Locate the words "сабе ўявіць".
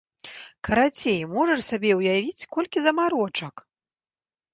1.65-2.47